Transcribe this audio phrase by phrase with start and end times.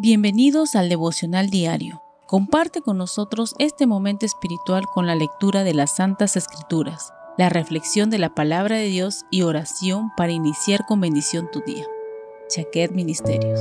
[0.00, 2.04] Bienvenidos al devocional diario.
[2.28, 8.08] Comparte con nosotros este momento espiritual con la lectura de las Santas Escrituras, la reflexión
[8.08, 11.84] de la palabra de Dios y oración para iniciar con bendición tu día.
[12.48, 13.58] Chaquet Ministerios.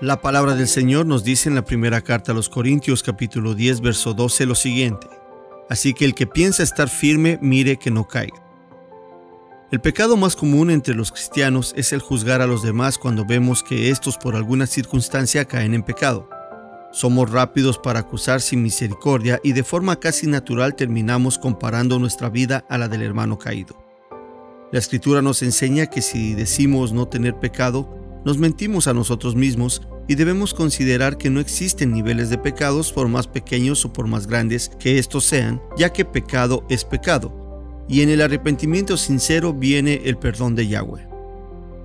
[0.00, 3.80] La palabra del Señor nos dice en la primera carta a los Corintios capítulo 10
[3.80, 5.23] verso 12 lo siguiente.
[5.68, 8.44] Así que el que piensa estar firme mire que no caiga.
[9.70, 13.62] El pecado más común entre los cristianos es el juzgar a los demás cuando vemos
[13.62, 16.28] que estos por alguna circunstancia caen en pecado.
[16.92, 22.64] Somos rápidos para acusar sin misericordia y de forma casi natural terminamos comparando nuestra vida
[22.68, 23.76] a la del hermano caído.
[24.70, 27.88] La escritura nos enseña que si decimos no tener pecado,
[28.24, 33.08] nos mentimos a nosotros mismos y debemos considerar que no existen niveles de pecados por
[33.08, 38.02] más pequeños o por más grandes que estos sean, ya que pecado es pecado, y
[38.02, 41.08] en el arrepentimiento sincero viene el perdón de Yahweh.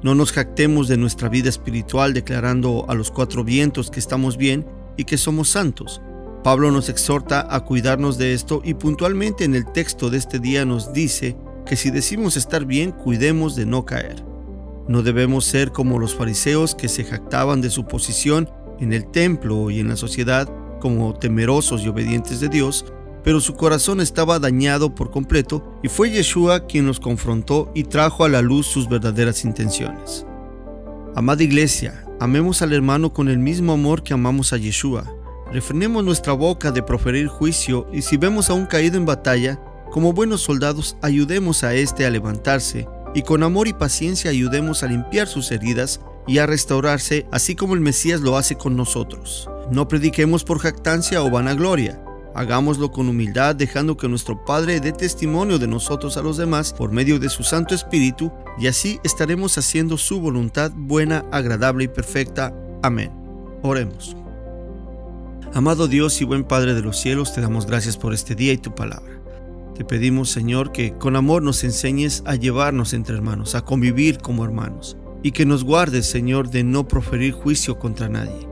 [0.02, 4.66] No nos jactemos de nuestra vida espiritual declarando a los cuatro vientos que estamos bien
[4.96, 6.02] y que somos santos.
[6.44, 10.64] Pablo nos exhorta a cuidarnos de esto y puntualmente en el texto de este día
[10.64, 14.29] nos dice que si decimos estar bien, cuidemos de no caer.
[14.90, 19.70] No debemos ser como los fariseos que se jactaban de su posición en el templo
[19.70, 20.50] y en la sociedad
[20.82, 22.86] como temerosos y obedientes de Dios,
[23.24, 28.26] pero su corazón estaba dañado por completo y fue Yeshua quien los confrontó y trajo
[28.26, 30.26] a la luz sus verdaderas intenciones.
[31.16, 35.06] Amada iglesia, amemos al hermano con el mismo amor que amamos a Yeshua.
[35.54, 39.60] Refrenemos nuestra boca de proferir juicio y si vemos a un caído en batalla,
[39.92, 44.88] como buenos soldados ayudemos a éste a levantarse y con amor y paciencia ayudemos a
[44.88, 49.50] limpiar sus heridas y a restaurarse, así como el Mesías lo hace con nosotros.
[49.72, 52.04] No prediquemos por jactancia o vanagloria.
[52.36, 56.92] Hagámoslo con humildad, dejando que nuestro Padre dé testimonio de nosotros a los demás por
[56.92, 62.54] medio de su Santo Espíritu, y así estaremos haciendo su voluntad buena, agradable y perfecta.
[62.84, 63.12] Amén.
[63.64, 64.16] Oremos.
[65.54, 68.58] Amado Dios y buen Padre de los cielos, te damos gracias por este día y
[68.58, 69.19] tu palabra.
[69.80, 74.44] Te pedimos, Señor, que con amor nos enseñes a llevarnos entre hermanos, a convivir como
[74.44, 78.46] hermanos, y que nos guardes, Señor, de no proferir juicio contra nadie.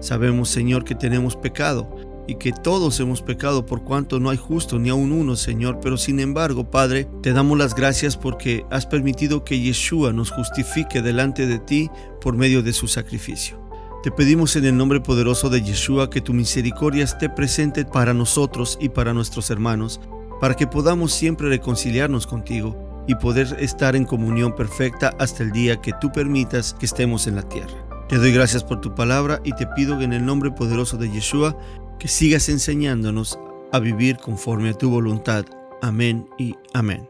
[0.00, 1.96] Sabemos, Señor, que tenemos pecado
[2.28, 5.96] y que todos hemos pecado por cuanto no hay justo ni aun uno, Señor, pero
[5.96, 11.46] sin embargo, Padre, te damos las gracias porque has permitido que Yeshua nos justifique delante
[11.46, 11.90] de ti
[12.20, 13.58] por medio de su sacrificio.
[14.02, 18.76] Te pedimos en el nombre poderoso de Yeshua que tu misericordia esté presente para nosotros
[18.78, 19.98] y para nuestros hermanos
[20.44, 22.76] para que podamos siempre reconciliarnos contigo
[23.08, 27.36] y poder estar en comunión perfecta hasta el día que tú permitas que estemos en
[27.36, 27.72] la tierra.
[28.10, 31.56] Te doy gracias por tu palabra y te pido en el nombre poderoso de Yeshua
[31.98, 33.38] que sigas enseñándonos
[33.72, 35.46] a vivir conforme a tu voluntad.
[35.80, 37.08] Amén y amén.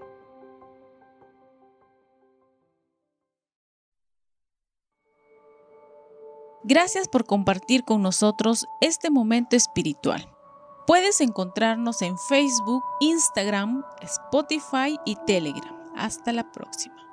[6.63, 10.34] Gracias por compartir con nosotros este momento espiritual.
[10.87, 15.75] Puedes encontrarnos en Facebook, Instagram, Spotify y Telegram.
[15.97, 17.04] Hasta la próxima.